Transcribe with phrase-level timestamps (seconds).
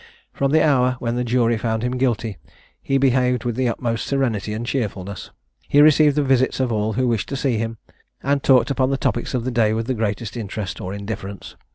[0.33, 2.37] From the hour when the jury found him guilty,
[2.81, 5.29] he behaved with the utmost serenity and cheerfulness.
[5.69, 7.77] He received the visits of all who wished to see him,
[8.23, 11.55] and talked upon the topics of the day with the greatest interest or indifference.